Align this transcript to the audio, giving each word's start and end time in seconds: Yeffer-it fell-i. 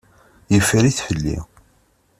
Yeffer-it 0.53 0.99
fell-i. 1.07 1.37